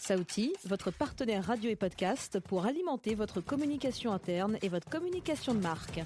[0.00, 5.60] Saouti, votre partenaire radio et podcast pour alimenter votre communication interne et votre communication de
[5.60, 6.00] marque.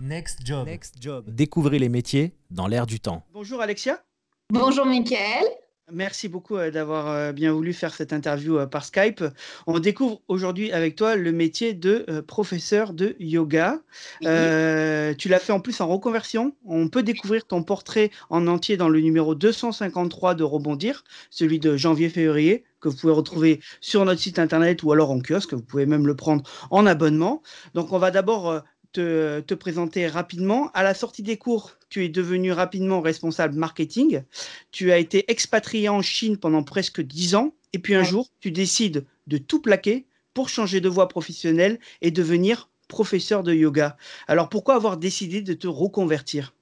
[0.00, 0.66] Next Job.
[0.66, 1.26] Next Job.
[1.28, 3.26] Découvrez les métiers dans l'air du temps.
[3.34, 4.02] Bonjour Alexia.
[4.50, 5.44] Bonjour Mickaël.
[5.92, 9.22] Merci beaucoup euh, d'avoir euh, bien voulu faire cette interview euh, par Skype.
[9.66, 13.80] On découvre aujourd'hui avec toi le métier de professeur de yoga.
[14.22, 16.56] tu l'as fait en plus en reconversion.
[16.64, 21.76] On peut découvrir ton portrait en entier dans le numéro 253 de Rebondir, celui de
[21.76, 25.52] janvier-février, que vous pouvez retrouver sur notre site internet ou alors en kiosque.
[25.52, 27.42] Vous pouvez même le prendre en abonnement.
[27.74, 28.62] Donc on va d'abord
[28.94, 30.70] te, présenter rapidement.
[30.72, 34.22] À la sortie des cours, tu es devenu rapidement responsable marketing.
[34.70, 37.54] Tu as été expatrié en Chine pendant presque dix ans.
[37.72, 42.10] Et puis un jour, tu décides de tout plaquer pour changer de voie professionnelle et
[42.10, 43.96] devenir professeur de yoga.
[44.28, 46.54] Alors pourquoi avoir décidé de te reconvertir?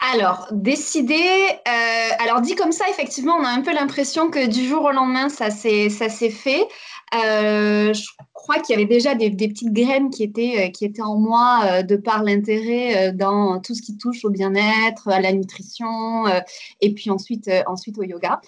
[0.00, 4.64] Alors, décider, euh, alors dit comme ça, effectivement, on a un peu l'impression que du
[4.64, 5.90] jour au lendemain, ça s'est
[6.30, 6.68] fait.
[7.14, 11.02] Euh, je crois qu'il y avait déjà des, petites graines qui étaient, euh, qui étaient
[11.02, 16.26] en moi de par l'intérêt dans tout ce qui touche au bien-être, à la nutrition,
[16.80, 18.40] et puis ensuite, ensuite au yoga.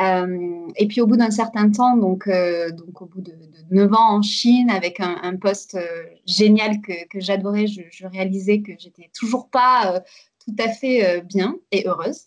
[0.00, 4.16] et puis au bout d'un certain temps, donc, donc au bout de, de, 9 ans
[4.16, 5.78] en Chine, avec un, poste
[6.26, 10.02] génial que, que j'adorais, je, je, réalisais que j'étais toujours pas
[10.46, 12.22] tout à fait bien et heureuse.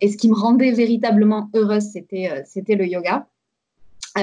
[0.00, 3.26] et ce qui me rendait véritablement heureuse, c'était, c'était le yoga.
[4.16, 4.20] Euh,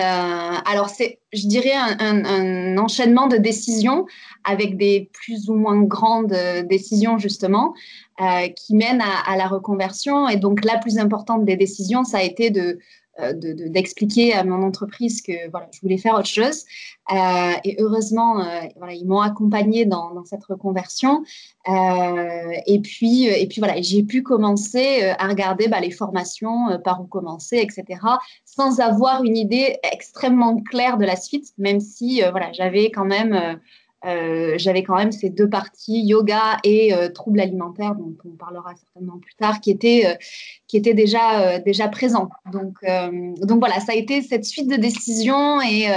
[0.66, 4.08] alors, c'est, je dirais, un, enchaînement de décisions
[4.44, 7.74] avec des plus ou moins grandes euh, décisions, justement,
[8.20, 10.28] euh, qui mènent à, la reconversion.
[10.28, 12.80] Et donc, la plus importante des décisions, ça a été de,
[13.20, 16.66] euh, d'expliquer à mon entreprise que voilà, je voulais faire autre chose.
[17.12, 21.24] Euh, et heureusement, euh, voilà, ils m'ont accompagné dans, dans, cette reconversion.
[21.68, 27.06] et puis, et puis voilà, j'ai pu commencer à regarder bah, les formations, par où
[27.06, 28.02] commencer, etc.,
[28.46, 33.60] sans avoir une idée extrêmement claire de la suite, même si voilà, j'avais quand même
[34.06, 38.76] euh, j'avais quand même ces deux parties, yoga et euh, troubles alimentaires, dont on parlera
[38.76, 40.16] certainement plus tard, qui étaient, euh,
[40.68, 42.30] qui étaient déjà, déjà présents.
[42.52, 42.76] Donc,
[43.42, 45.88] donc voilà, ça a été cette suite de décisions et,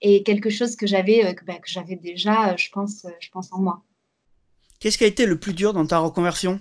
[0.00, 3.82] et quelque chose que j'avais bah, que j'avais déjà, je pense, je pense en moi.
[4.80, 6.60] Qu'est-ce qui a été le plus dur dans ta reconversion?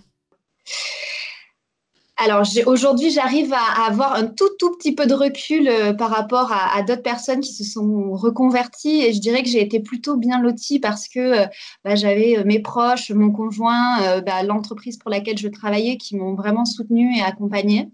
[2.17, 6.49] Alors aujourd'hui, j'arrive à, avoir un tout tout petit peu de recul euh, par rapport
[6.51, 10.41] à, d'autres personnes qui se sont reconverties et je dirais que j'ai été plutôt bien
[10.41, 11.45] lotie parce que euh,
[11.83, 16.35] bah, j'avais euh, mes proches, mon conjoint, bah, l'entreprise pour laquelle je travaillais qui m'ont
[16.35, 17.89] vraiment soutenue et accompagnée.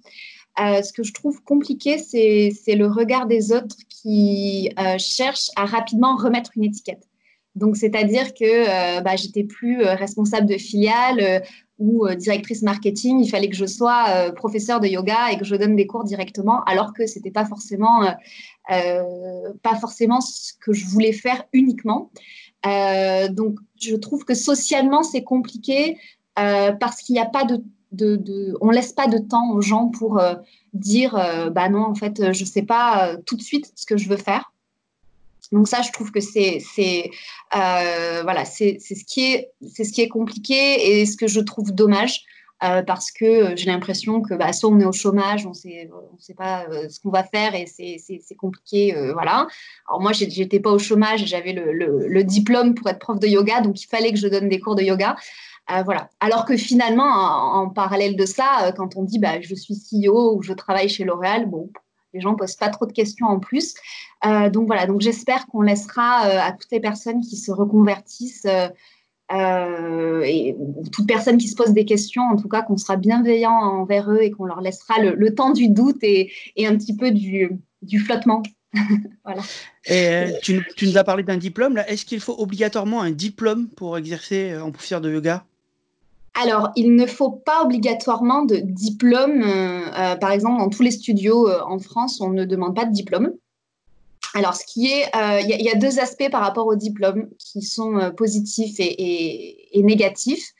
[0.58, 6.52] ce que je trouve compliqué, c'est le regard des autres qui cherchent à rapidement remettre
[6.56, 7.11] une étiquette.
[7.56, 11.44] Donc, c'est-à-dire que bah, j'étais plus responsable de filiale
[11.82, 15.44] ou euh, directrice marketing, il fallait que je sois euh, professeur de yoga et que
[15.44, 18.04] je donne des cours directement, alors que c'était pas forcément
[18.72, 22.12] euh, pas forcément ce que je voulais faire uniquement.
[22.64, 25.98] donc, je trouve que socialement c'est compliqué
[26.36, 30.22] parce qu'il n'y a pas de, de, on laisse pas de temps aux gens pour
[30.74, 31.14] dire
[31.52, 34.54] bah non en fait je sais pas tout de suite ce que je veux faire.
[35.52, 36.62] Donc ça, je trouve que c'est
[37.56, 42.24] euh, voilà, c'est ce qui est compliqué et ce que je trouve dommage.
[42.64, 46.36] Euh, parce que j'ai l'impression que bah, soit on est au chômage, on on sait
[46.36, 49.48] pas euh, ce qu'on va faire et c'est compliqué, voilà.
[49.90, 53.82] Alors moi, j'étais pas au chômage, j'avais le, diplôme pour être prof de yoga, donc
[53.82, 55.16] il fallait que je donne des cours de yoga,
[55.86, 56.10] voilà.
[56.20, 60.36] Alors que finalement, en, en, parallèle de ça, quand on dit bah, je suis CEO
[60.36, 61.72] ou je travaille chez L'Oréal, bon,
[62.14, 63.74] les gens posent pas trop de questions en plus.
[64.26, 68.48] Euh, donc voilà, donc j'espère qu'on laissera euh, à toutes les personnes qui se reconvertissent
[69.32, 70.56] euh, et
[70.92, 74.22] toute personne qui se pose des questions, en tout cas, qu'on sera bienveillant envers eux
[74.22, 77.58] et qu'on leur laissera le, temps du doute et, un petit peu du,
[78.06, 78.44] flottement.
[79.24, 79.42] voilà.
[79.86, 81.82] Et tu, tu, nous as parlé d'un diplôme.
[81.88, 85.46] Est-ce qu'il faut obligatoirement un diplôme pour exercer en poussière de yoga?
[86.34, 89.44] Alors, il ne faut pas obligatoirement de diplôme.
[89.44, 92.86] Euh, euh, par exemple, dans tous les studios euh, en France, on ne demande pas
[92.86, 93.32] de diplôme.
[94.34, 98.14] Alors, ce qui est, il y, a deux aspects par rapport au diplôme qui sont
[98.16, 100.54] positifs et, négatifs.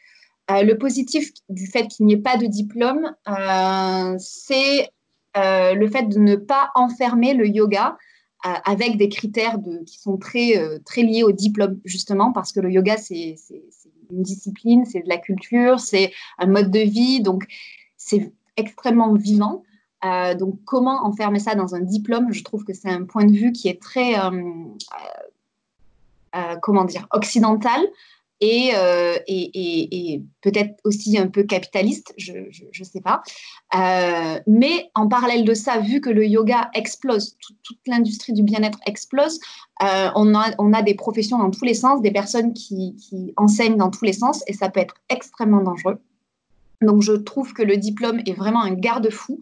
[0.50, 3.16] le positif du fait qu'il n'y ait pas de diplôme,
[4.20, 4.90] c'est
[5.36, 7.96] le fait de ne pas enfermer le yoga
[8.44, 12.98] avec des critères qui sont très, très liés au diplôme, justement, parce que le yoga,
[12.98, 13.36] c'est
[14.12, 17.46] une discipline, c'est de la culture, c'est un mode de vie, donc
[17.98, 19.64] c'est extrêmement vivant.
[20.40, 22.34] donc, comment enfermer ça dans un diplôme?
[22.34, 24.16] Je trouve que c'est un point de vue qui est très,
[26.62, 27.82] comment dire, occidental,
[28.44, 33.22] euh, et, peut-être aussi un peu capitaliste, je ne sais pas.
[33.76, 38.80] Euh, mais en parallèle de ça, vu que le yoga explose, toute l'industrie du bien-être
[38.88, 39.40] explose,
[39.84, 42.96] euh, on, a, des professions dans tous les sens, des personnes qui,
[43.38, 46.00] enseignent dans tous les sens, et ça peut être extrêmement dangereux.
[46.82, 49.40] Donc je trouve que le diplôme est vraiment un garde-fou.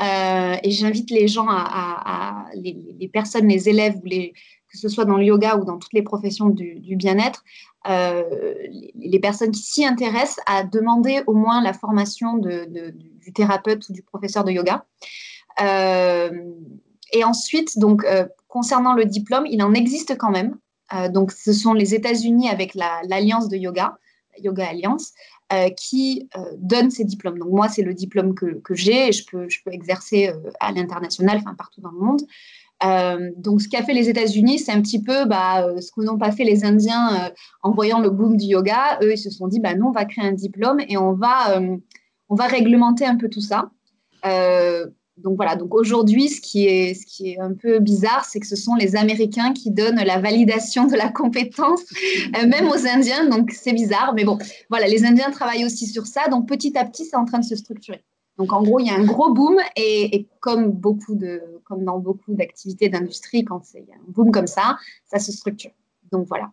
[0.00, 4.34] et j'invite les gens à, les, personnes, les élèves ou les,
[4.72, 7.44] que ce soit dans le yoga ou dans toutes les professions du, bien-être,
[7.88, 8.22] euh,
[8.94, 14.02] les, personnes qui s'y intéressent à demander au moins la formation du thérapeute ou du
[14.02, 14.86] professeur de yoga.
[15.60, 16.30] Euh,
[17.12, 20.56] et ensuite, donc, euh, concernant le diplôme, il en existe quand même.
[21.10, 23.98] donc, ce sont les États-Unis avec l'Alliance de yoga,
[24.38, 25.12] Yoga Alliance,
[25.76, 27.38] qui donne ces diplômes.
[27.38, 31.90] Donc, moi, c'est le diplôme que, j'ai et je peux, exercer à l'international, partout dans
[31.90, 32.22] le monde.
[32.84, 36.00] Euh, donc, ce qu'a fait les États-Unis, c'est un petit peu bah, euh, ce que
[36.02, 37.30] n'ont pas fait les Indiens euh,
[37.62, 38.98] en voyant le boom du yoga.
[39.02, 41.60] Eux, ils se sont dit, bah, nous, on va créer un diplôme et on va,
[42.28, 43.70] on va réglementer un peu tout ça.
[45.18, 48.46] donc voilà, donc aujourd'hui, ce, qui est, ce qui est un peu bizarre, c'est que
[48.46, 51.82] ce sont les Américains qui donnent la validation de la compétence,
[52.32, 54.12] même aux Indiens, donc c'est bizarre.
[54.14, 54.38] Mais bon,
[54.70, 57.44] voilà, les Indiens travaillent aussi sur ça, donc petit à petit, c'est en train de
[57.44, 58.02] se structurer.
[58.38, 61.98] Donc en gros, il y a un gros boom et, comme, beaucoup de, comme dans
[61.98, 65.72] beaucoup d'activités d'industrie, quand il y a un boom comme ça, ça se structure.
[66.10, 66.50] Donc voilà.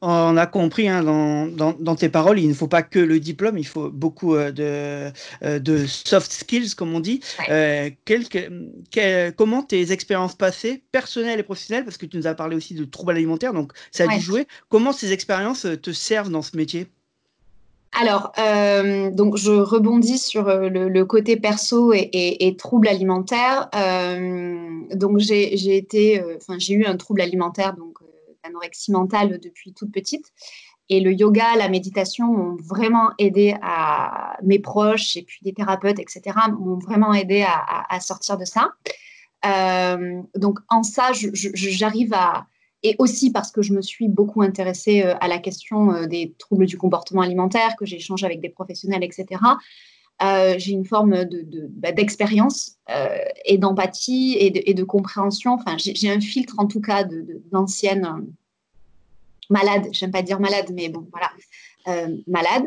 [0.00, 3.66] On a compris hein, dans, tes paroles, il ne faut pas que le diplôme, il
[3.66, 5.12] faut beaucoup euh, de,
[5.44, 7.20] euh, de soft skills, comme on dit.
[7.50, 7.90] Euh,
[9.36, 12.84] comment tes expériences passées, personnelles et professionnelles, parce que tu nous as parlé aussi de
[12.84, 16.86] troubles alimentaires, donc ça a dû jouer, comment ces expériences te servent dans ce métier?
[17.92, 23.68] Alors, euh, donc je rebondis sur euh, le, côté perso et, troubles alimentaires.
[23.74, 27.98] Euh, donc j'ai été, enfin j'ai eu un trouble alimentaire, donc
[28.44, 30.32] d'anorexie mentale depuis toute petite.
[30.90, 35.98] Et le yoga, la méditation m'ont vraiment aidé à mes proches et puis des thérapeutes,
[35.98, 36.22] etc.
[36.58, 38.72] m'ont vraiment aidé à, sortir de ça.
[40.34, 42.46] donc en ça, j'arrive à
[42.82, 46.34] et aussi parce que je me suis beaucoup intéressée euh, à la question euh, des
[46.38, 49.26] troubles du comportement alimentaire, que j'ai échangé avec des professionnels, etc.
[50.22, 53.08] Euh, j'ai une forme d'expérience bah,
[53.44, 55.52] et d'empathie et, de, compréhension.
[55.52, 57.04] Enfin, j'ai un filtre en tout cas
[57.52, 58.26] d'anciennes
[59.48, 59.86] malades.
[59.92, 61.30] J'aime pas dire malade, mais bon, voilà.
[62.26, 62.66] Malade.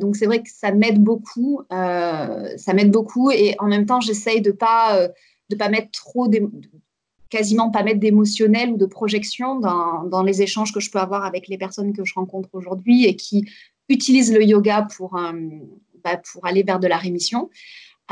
[0.00, 4.40] donc c'est vrai que ça m'aide beaucoup, ça m'aide beaucoup et en même temps j'essaye
[4.40, 5.06] de pas
[5.50, 6.28] de pas mettre trop
[7.34, 11.48] quasiment pas mettre d'émotionnel ou de projection dans, les échanges que je peux avoir avec
[11.48, 13.44] les personnes que je rencontre aujourd'hui et qui
[13.88, 15.32] utilisent le yoga pour, euh,
[16.04, 17.50] bah, pour aller vers de la rémission.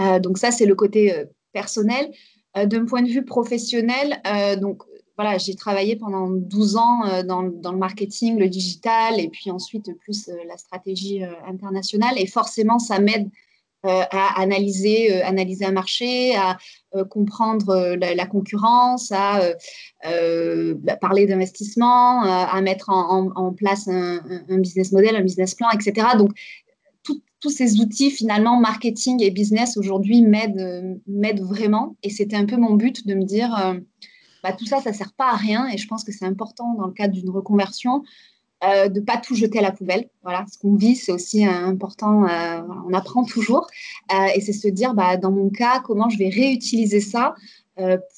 [0.00, 2.10] Euh, donc ça, c'est le côté euh, personnel.
[2.54, 4.20] D'un point de vue professionnel,
[4.60, 4.82] donc
[5.16, 9.90] voilà, j'ai travaillé pendant 12 ans dans, dans, le marketing, le digital et puis ensuite
[10.00, 12.12] plus la stratégie internationale.
[12.18, 13.51] Et forcément, ça m'aide euh,
[13.84, 16.58] à analyser, euh, analyser un marché, à
[16.94, 19.40] euh, comprendre la, concurrence, à
[20.04, 26.08] bah, parler d'investissement, à mettre en, place un, business model, un business plan, etc.
[26.16, 26.32] Donc,
[27.40, 31.96] tous ces outils, finalement, marketing et business, aujourd'hui, m'aident vraiment.
[32.04, 33.50] Et c'était un peu mon but de me dire,
[34.44, 35.66] bah, tout ça, ça ne sert pas à rien.
[35.68, 38.04] Et je pense que c'est important dans le cadre d'une reconversion
[38.64, 40.08] euh, de pas tout jeter à la poubelle.
[40.22, 42.28] Voilà, ce qu'on vit, c'est aussi euh, important.
[42.28, 43.66] Euh, on apprend toujours,
[44.34, 47.34] et c'est se dire, bah, dans mon cas, comment je vais réutiliser ça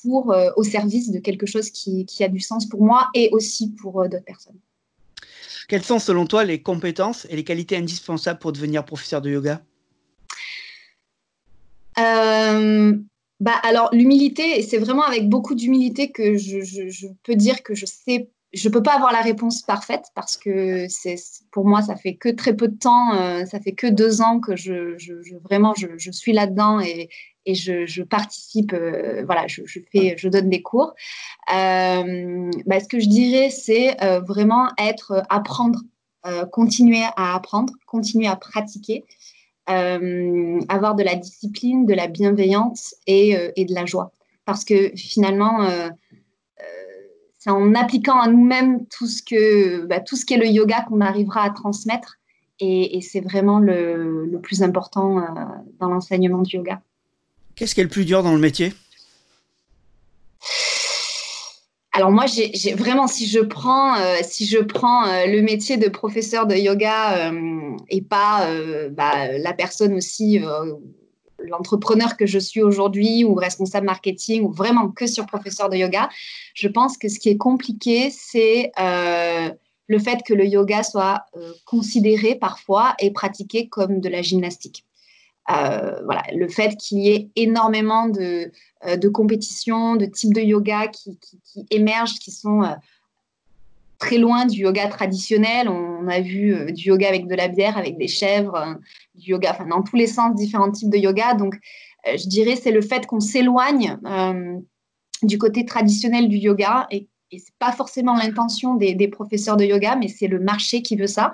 [0.02, 4.02] pour au service de quelque chose qui, a du sens pour moi et aussi pour
[4.08, 4.58] d'autres personnes.
[5.68, 9.62] Quelles sont selon toi les compétences et les qualités indispensables pour devenir professeur de yoga?
[13.40, 17.84] Bah alors l'humilité, c'est vraiment avec beaucoup d'humilité que je, je, peux dire que je
[17.84, 21.16] sais je ne peux pas avoir la réponse parfaite parce que c'est
[21.50, 24.38] pour moi, ça fait que très peu de temps, euh, ça fait que deux ans
[24.38, 24.96] que je,
[25.42, 27.08] vraiment je, suis là-dedans et,
[27.46, 30.94] et je, participe, euh, voilà, je, fais, je donne des cours.
[31.52, 33.96] Euh, bah, ce que je dirais, c'est
[34.26, 35.80] vraiment être, apprendre,
[36.52, 39.04] continuer à apprendre, continuer à pratiquer,
[39.66, 44.12] avoir de la discipline, de la bienveillance et, et de la joie.
[44.46, 45.66] Parce que finalement,
[47.44, 51.02] c'est en appliquant à nous-mêmes tout ce que bah, tout ce qu'est le yoga qu'on
[51.02, 52.16] arrivera à transmettre
[52.58, 55.24] et, c'est vraiment le, plus important euh,
[55.78, 56.80] dans l'enseignement du yoga.
[57.54, 58.72] Qu'est-ce qui est le plus dur dans le métier?
[61.92, 65.88] Alors moi, j'ai vraiment, si je prends, euh, si je prends euh, le métier de
[65.90, 67.30] professeur de yoga
[67.90, 68.48] et pas
[68.90, 70.40] bah, la personne aussi
[71.48, 76.08] l'entrepreneur que je suis aujourd'hui ou responsable marketing ou vraiment que sur professeur de yoga,
[76.54, 78.72] je pense que ce qui est compliqué, c'est
[79.86, 81.26] le fait que le yoga soit
[81.64, 84.84] considéré parfois et pratiqué comme de la gymnastique.
[85.48, 88.50] voilà, le fait qu'il y ait énormément de,
[88.96, 92.62] de compétitions, de types de yoga qui, qui émergent, qui sont
[94.04, 95.68] très loin du yoga traditionnel.
[95.68, 98.74] On a vu euh, du yoga avec de la bière, avec des chèvres, euh,
[99.14, 101.34] du yoga, enfin dans tous les sens, différents types de yoga.
[101.34, 101.54] Donc,
[102.06, 103.98] euh, je dirais c'est le fait qu'on s'éloigne
[105.22, 109.96] du côté traditionnel du yoga et, et c'est pas forcément l'intention des, professeurs de yoga,
[109.96, 111.32] mais c'est le marché qui veut ça.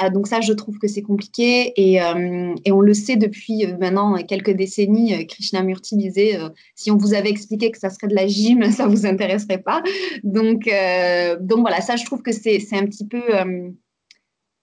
[0.00, 3.76] Ah, donc ça, je trouve que c'est compliqué et, euh, on le sait depuis euh,
[3.78, 5.12] maintenant quelques décennies.
[5.12, 6.38] Euh, Krishnamurti disait
[6.76, 9.82] si on vous avait expliqué que ça serait de la gym, ça vous intéresserait pas.
[10.22, 13.22] Donc, voilà, ça, je trouve que c'est un petit peu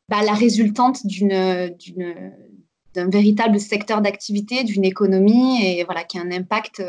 [0.07, 1.05] bah, la résultante
[2.95, 6.81] d'un véritable secteur d'activité, d'une économie et voilà qui a un impact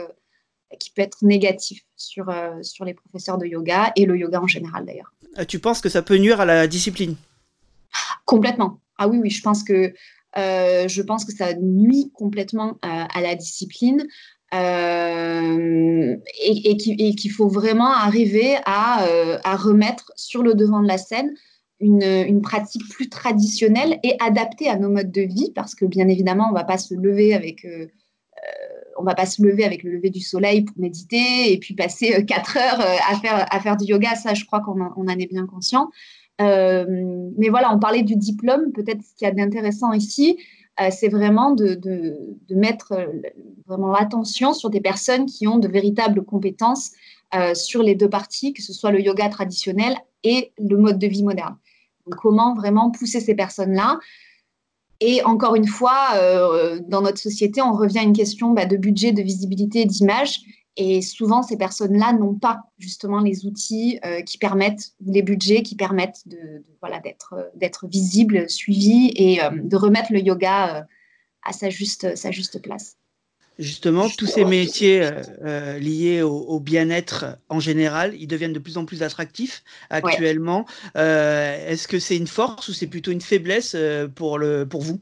[0.78, 2.26] qui peut être négatif sur,
[2.62, 5.12] sur les professeurs de yoga et le yoga en général d'ailleurs.
[5.48, 7.16] Tu penses que ça peut nuire à la discipline?
[8.26, 8.80] Complètement.
[8.98, 9.94] Ah oui, oui, je pense que,
[10.36, 14.06] euh, ça nuit complètement euh, à la discipline.
[14.54, 21.32] Euh, et, qu'il faut vraiment arriver à, remettre sur le devant de la scène
[21.80, 26.46] une, pratique plus traditionnelle et adaptée à nos modes de vie, parce que bien évidemment,
[26.48, 27.90] on ne va pas se lever avec lever
[29.82, 33.76] le lever du soleil pour méditer et puis passer quatre heures à faire, à faire
[33.76, 34.14] du yoga.
[34.14, 35.90] Ça, je crois qu'on en est bien conscient.
[36.40, 36.84] Euh,
[37.38, 38.72] mais voilà, on parlait du diplôme.
[38.72, 40.38] Peut-être ce qu'il y a d'intéressant ici,
[40.80, 41.80] euh, c'est vraiment de,
[42.50, 43.06] mettre euh,
[43.66, 46.92] vraiment l'attention sur des personnes qui ont de véritables compétences
[47.54, 51.22] sur les deux parties, que ce soit le yoga traditionnel et le mode de vie
[51.22, 51.56] moderne.
[52.16, 53.98] Comment vraiment pousser ces personnes-là?
[55.00, 56.12] Et encore une fois,
[56.88, 60.40] dans notre société, on revient à une question bah, de budget, de visibilité, d'image.
[60.76, 65.74] Et souvent, ces personnes-là n'ont pas justement les outils euh, qui permettent, les budgets qui
[65.74, 70.82] permettent de, voilà, d'être, d'être visibles, suivis et euh, de remettre le yoga euh,
[71.42, 72.96] à sa juste, sa juste place.
[73.58, 75.08] Justement, tous ces métiers
[75.80, 80.66] liés au, bien-être en général, ils deviennent de plus en plus attractifs actuellement.
[80.94, 83.74] est-ce que c'est une force ou c'est plutôt une faiblesse
[84.14, 85.00] pour, le, pour vous?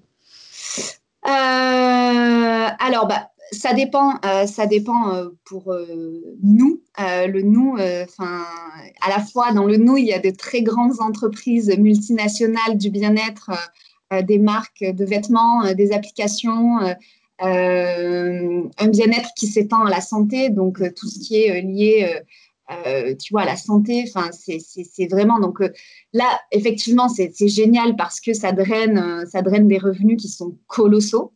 [1.24, 6.82] Alors, bah, ça dépend, euh, ça dépend euh, pour euh, nous.
[6.98, 8.44] le nous, enfin,
[9.00, 12.90] à la fois dans le nous, il y a de très grandes entreprises multinationales du
[12.90, 13.50] bien-être,
[14.22, 16.78] des marques de vêtements, des applications,
[17.40, 22.20] un bien-être qui s'étend à la santé, donc tout ce qui est lié.
[23.20, 25.58] tu vois, à la santé, c'est vraiment donc
[26.12, 31.32] là, effectivement, c'est génial parce que ça draine, ça draine des revenus qui sont colossaux.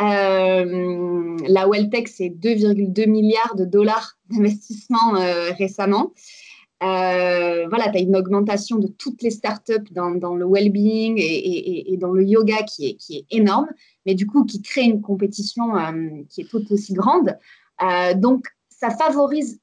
[0.00, 6.12] Euh, la Welltech, c'est 2,2 milliards de dollars d'investissement euh, récemment.
[6.82, 12.12] Euh, voilà, tu as une augmentation de toutes les startups dans, le well-being et, dans
[12.12, 13.68] le yoga qui est, énorme,
[14.04, 15.72] mais du coup qui crée une compétition
[16.28, 17.34] qui est tout aussi grande.
[18.16, 19.58] donc, ça favorise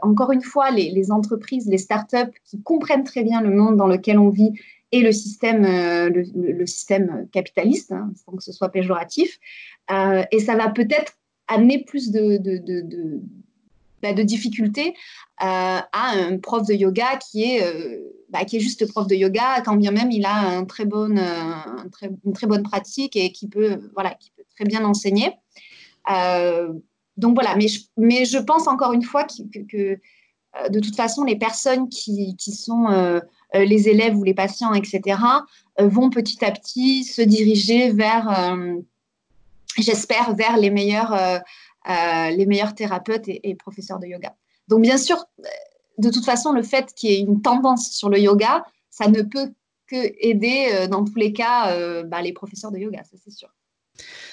[0.00, 4.18] encore une fois les, entreprises, les startups qui comprennent très bien le monde dans lequel
[4.18, 4.52] on vit
[4.94, 9.40] et le système, le, système capitaliste, hein, sans que ce soit péjoratif.
[9.90, 11.14] Euh, et ça va peut-être
[11.48, 12.40] amener plus de,
[14.00, 14.94] bah, difficultés
[15.42, 17.98] euh, à un prof de yoga qui est, euh,
[18.30, 21.20] bah, qui est juste prof de yoga, quand bien même il a un très bonne,
[22.24, 25.32] une très bonne pratique et qui peut, voilà, qui peut très bien enseigner.
[27.16, 27.66] donc voilà, mais
[28.24, 29.98] je, pense encore une fois que,
[30.70, 33.20] de toute façon, les personnes qui sont
[33.54, 35.18] les élèves ou les patients, etc.,
[35.78, 38.28] vont petit à petit se diriger vers
[39.82, 41.38] j'espère, vers les meilleurs, euh,
[41.88, 44.34] euh, les meilleurs thérapeutes et, professeurs de yoga.
[44.68, 45.24] Donc, bien sûr,
[45.98, 49.22] de toute façon, le fait qu'il y ait une tendance sur le yoga, ça ne
[49.22, 49.52] peut
[49.86, 53.48] que aider, euh, dans tous les cas, bah, les professeurs de yoga, ça c'est sûr.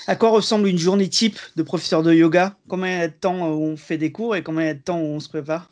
[0.08, 2.56] À quoi ressemble une journée type de professeur de yoga?
[2.68, 5.70] Combien de temps on fait des cours et combien de temps on se prépare?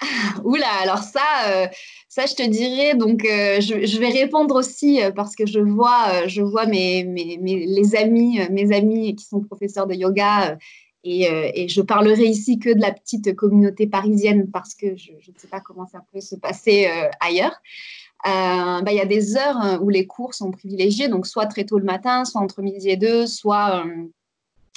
[0.44, 1.66] Oula, alors ça, euh,
[2.10, 2.94] ça je te dirais.
[2.96, 7.96] Donc, euh, je, vais répondre aussi euh, parce que je vois, je vois mes, les
[7.96, 10.58] amis, mes amis qui sont professeurs de yoga.
[11.02, 11.22] Et,
[11.54, 15.48] et, je parlerai ici que de la petite communauté parisienne parce que je, ne sais
[15.48, 16.90] pas comment ça peut se passer
[17.20, 17.58] ailleurs.
[18.22, 21.78] Bah, il y a des heures où les cours sont privilégiés, donc soit très tôt
[21.78, 23.82] le matin, soit entre midi et deux, soit,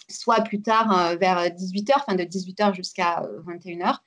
[0.08, 3.98] soit plus tard vers 18h, enfin de 18h jusqu'à 21h.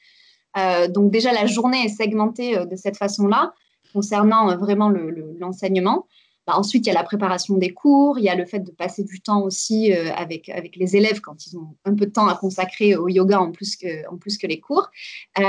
[0.56, 3.52] Euh, donc déjà, la journée est segmentée euh, de cette façon-là,
[3.92, 4.90] concernant euh, vraiment
[5.38, 6.06] l'enseignement.
[6.46, 8.70] bah, ensuite, il y a la préparation des cours, il y a le fait de
[8.70, 12.28] passer du temps aussi avec, avec les élèves quand ils ont un peu de temps
[12.28, 14.90] à consacrer au yoga en plus que, en plus que les cours.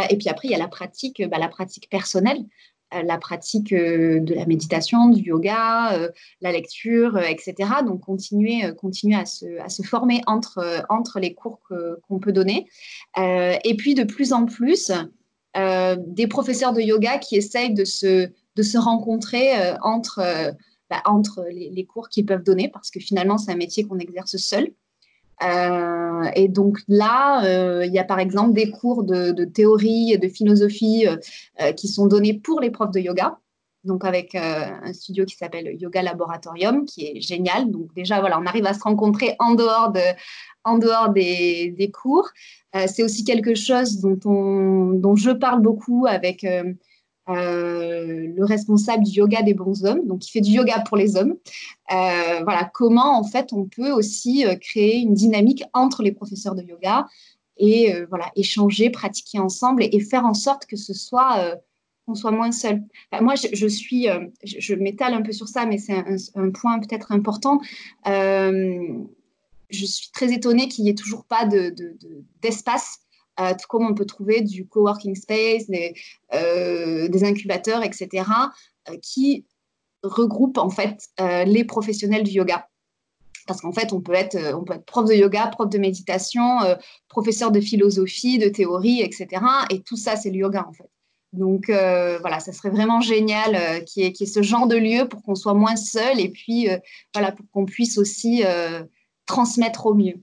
[0.10, 2.46] et puis après, il y a la pratique, bah, la pratique personnelle.
[2.94, 7.56] Euh, la pratique euh, de la méditation, du yoga, euh, la lecture, etc.
[7.86, 11.60] Donc, continuer, continuer à, se, former entre, entre les cours
[12.08, 12.68] qu'on peut donner.
[13.18, 14.92] et puis, de plus en plus,
[15.54, 19.52] des professeurs de yoga qui essayent de se, de se rencontrer
[19.82, 20.54] entre,
[20.90, 24.38] bah, entre les cours qu'ils peuvent donner, parce que finalement, c'est un métier qu'on exerce
[24.38, 24.72] seul.
[25.44, 30.18] Euh, et donc là, euh, il y a par exemple des cours de, théorie et
[30.18, 33.38] de philosophie euh, qui sont donnés pour les profs de yoga.
[33.84, 37.72] Donc avec un studio qui s'appelle Yoga Laboratorium, qui est génial.
[37.72, 40.02] Donc déjà, voilà, on arrive à se rencontrer en dehors, de,
[40.66, 42.28] en dehors des, des cours.
[42.88, 46.46] c'est aussi quelque chose dont, on, dont je parle beaucoup avec
[47.36, 51.36] le responsable du yoga des bons hommes, donc il fait du yoga pour les hommes.
[51.92, 56.56] Euh, voilà, comment en fait on peut aussi euh, créer une dynamique entre les professeurs
[56.56, 57.08] de yoga
[57.60, 61.58] et voilà, échanger, pratiquer ensemble et, faire en sorte que ce soit
[62.06, 62.84] qu'on soit moins seul.
[63.20, 64.06] moi, je, suis,
[64.44, 65.96] je, m'étale un peu sur ça, mais c'est
[66.36, 67.60] un, point peut-être important.
[68.06, 69.06] je
[69.72, 71.50] suis très étonnée qu'il n'y ait toujours pas
[72.44, 73.00] d'espace
[73.40, 75.94] euh, comme on peut trouver du coworking space, des,
[76.34, 78.26] euh, incubateurs, etc.,
[78.90, 79.46] euh, qui
[80.04, 82.68] regroupent en fait les professionnels du yoga.
[83.48, 86.60] Parce qu'en fait, on peut, être, on peut être prof de yoga, prof de méditation,
[87.08, 89.42] professeur de philosophie, de théorie, etc.
[89.72, 90.90] Et tout ça, c'est le yoga en fait.
[91.34, 95.36] Donc voilà, ça serait vraiment génial qu'il y, ait ce genre de lieu pour qu'on
[95.36, 96.68] soit moins seul et puis
[97.14, 98.44] voilà, pour qu'on puisse aussi
[99.26, 100.22] transmettre au mieux.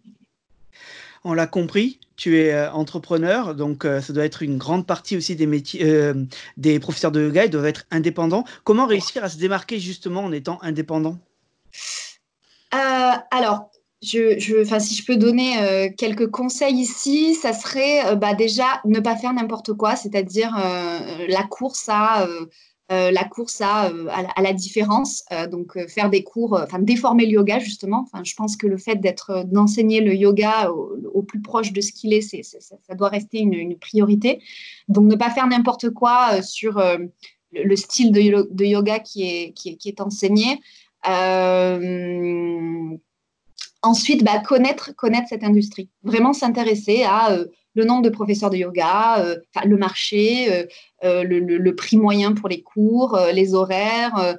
[1.26, 5.16] On l'a compris, tu es euh, entrepreneur, donc euh, ça doit être une grande partie
[5.16, 6.14] aussi des métiers, euh,
[6.58, 8.44] des professeurs de yoga, ils doivent être indépendants.
[8.62, 11.18] Comment réussir à se démarquer justement en étant indépendant?
[13.30, 13.70] Alors,
[14.02, 14.38] je,
[14.80, 19.72] si je peux donner quelques conseils ici, ça serait bah, déjà ne pas faire n'importe
[19.74, 20.52] quoi, c'est-à-dire
[21.28, 22.26] la course à
[22.92, 27.32] euh, la course à, euh, la différence, euh, donc faire des cours, enfin déformer le
[27.32, 28.06] yoga justement.
[28.06, 31.92] Enfin, je pense que le fait d'être d'enseigner le yoga au, plus proche de ce
[31.92, 34.42] qu'il est, ça doit rester une, priorité.
[34.88, 36.78] Donc ne pas faire n'importe quoi sur
[37.52, 40.60] le, style de, yoga qui est, enseigné.
[43.82, 44.92] ensuite, bah, connaître
[45.26, 47.34] cette industrie, vraiment s'intéresser à
[47.74, 50.64] le nombre de professeurs de yoga, euh, le marché, euh,
[51.04, 54.36] euh, le, prix moyen pour les cours, les horaires,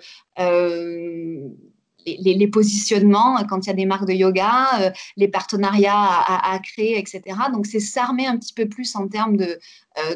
[2.05, 7.21] les, positionnements quand il y a des marques de yoga, les partenariats à, créer, etc.
[7.51, 9.59] Donc, c'est s'armer un petit peu plus en termes de,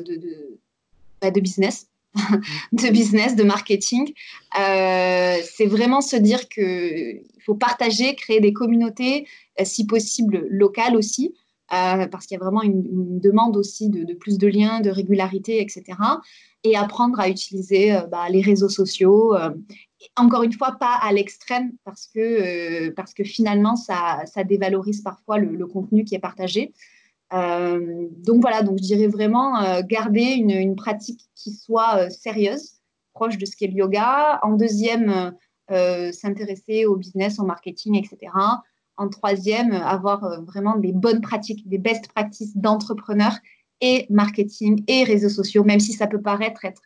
[0.06, 0.60] de,
[1.22, 1.88] bah, business.
[2.72, 4.14] de business, de marketing,
[4.56, 9.28] c'est vraiment se dire qu'il faut partager, créer des communautés,
[9.64, 11.36] si possible locales aussi,
[11.72, 15.62] euh, parce qu'il y a vraiment une, demande aussi de, plus de liens, de régularité,
[15.62, 15.84] etc.
[16.64, 19.36] Et apprendre à utiliser euh, bah, les réseaux sociaux.
[19.36, 19.52] Euh,
[20.16, 25.38] encore une fois, pas à l'extrême, parce, que parce que finalement, ça, ça dévalorise parfois
[25.38, 26.74] le, contenu qui est partagé.
[27.32, 32.80] donc voilà, donc je dirais vraiment garder une, une, pratique qui soit sérieuse,
[33.14, 34.40] proche de ce qu'est le yoga.
[34.42, 35.34] En deuxième,
[35.68, 38.32] s'intéresser au business, au marketing, etc
[39.00, 43.38] en troisième, avoir euh, vraiment des bonnes pratiques, des best practices d'entrepreneurs
[43.82, 46.82] et marketing et réseaux sociaux, même si ça peut paraître être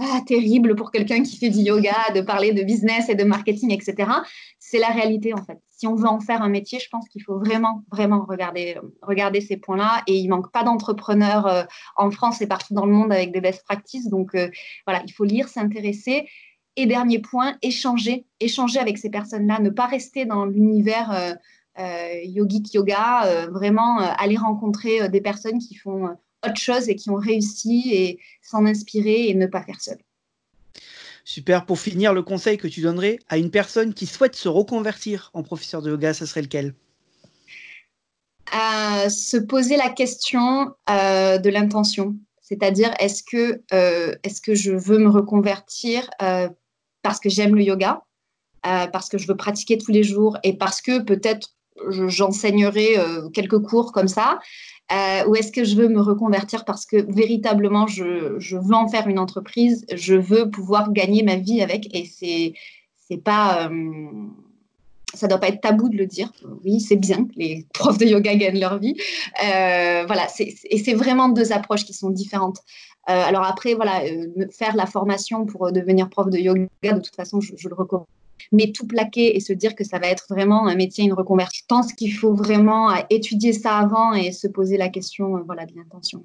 [0.00, 3.72] ah, terrible pour quelqu'un qui fait du yoga, de parler de business et de marketing,
[3.72, 4.08] etc.
[4.60, 5.58] C'est la réalité en fait.
[5.70, 9.40] Si on veut en faire un métier, je pense qu'il faut vraiment, vraiment regarder, regarder
[9.40, 10.02] ces points-là.
[10.06, 11.64] Et il manque pas d'entrepreneurs euh,
[11.96, 14.08] en France et partout dans le monde avec des best practices.
[14.08, 14.48] Donc euh,
[14.86, 16.28] voilà, il faut lire, s'intéresser
[16.78, 21.34] et dernier point, échanger, échanger avec ces personnes-là, ne pas rester dans l'univers euh,
[21.80, 26.08] euh, yogique yoga, euh, vraiment aller rencontrer des personnes qui font
[26.46, 29.98] autre chose et qui ont réussi et s'en inspirer et ne pas faire seul.
[31.24, 31.66] Super.
[31.66, 35.42] Pour finir, le conseil que tu donnerais à une personne qui souhaite se reconvertir en
[35.42, 36.74] professeur de yoga, ce serait lequel?
[38.52, 42.14] Se poser la question de l'intention.
[42.40, 46.08] C'est-à-dire, est-ce que, est que je veux me reconvertir
[47.08, 48.02] parce que j'aime le yoga,
[48.66, 51.54] euh, parce que je veux pratiquer tous les jours et parce que peut-être
[51.88, 54.40] j'enseignerai euh, quelques cours comme ça
[54.92, 59.08] euh, Ou est-ce que je veux me reconvertir parce que véritablement je, veux en faire
[59.08, 62.52] une entreprise, je veux pouvoir gagner ma vie avec et c'est
[63.08, 63.70] c'est pas
[65.14, 66.32] ça doit pas être tabou de le dire.
[66.64, 68.96] Oui, c'est bien les profs de yoga gagnent leur vie.
[69.38, 72.58] voilà, et c'est vraiment deux approches qui sont différentes.
[73.06, 74.02] alors après, voilà,
[74.50, 78.06] faire la formation pour devenir prof de yoga, de toute façon, je, je le recommande
[78.52, 81.60] mais tout plaquer et se dire que ça va être vraiment un métier, une reconversion.
[81.62, 85.74] Je pense qu'il faut vraiment étudier ça avant et se poser la question voilà, de
[85.74, 86.24] l'intention.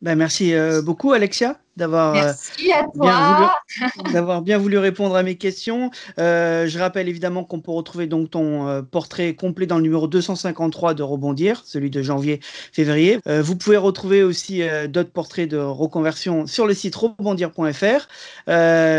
[0.00, 5.90] Ben, merci euh, beaucoup, Alexia, d'avoir euh, bien, voulu, bien voulu répondre à mes questions.
[6.20, 10.94] Euh, je rappelle évidemment qu'on peut retrouver donc ton portrait complet dans le numéro 253
[10.94, 13.18] de Rebondir, celui de janvier-février.
[13.26, 18.08] vous pouvez retrouver aussi d'autres portraits de reconversion sur le site rebondir.fr.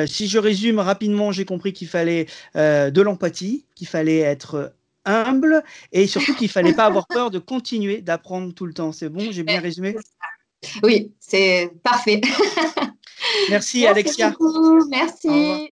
[0.08, 4.74] si je résume rapidement, j'ai compris qu'il fallait de l'empathie, qu'il fallait être
[5.06, 8.92] humble et surtout qu'il fallait pas avoir peur de continuer d'apprendre tout le temps.
[8.92, 9.96] C'est bon, j'ai bien résumé?
[10.84, 12.22] Oui, c'est parfait.
[13.50, 14.34] Merci, Alexia.
[14.90, 15.72] Merci.